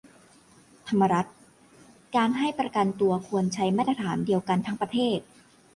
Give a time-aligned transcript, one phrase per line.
[0.87, 1.35] ธรรมรัตน์:
[2.15, 5.19] การให้ประกันตัวควรใช้มาตรฐานเดียวกันทั้งประเทศ